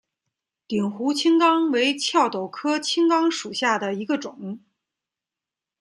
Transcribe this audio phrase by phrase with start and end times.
[0.65, 4.59] 鼎湖青冈为壳斗科青冈属下的一个种。